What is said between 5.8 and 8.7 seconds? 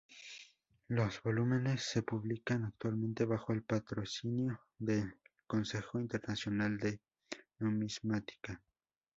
Internacional de Numismática.